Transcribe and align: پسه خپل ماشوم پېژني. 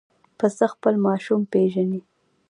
پسه 0.37 0.65
خپل 0.73 0.95
ماشوم 1.05 1.41
پېژني. 1.51 2.01